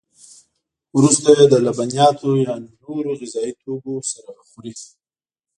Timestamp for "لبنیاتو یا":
1.65-2.53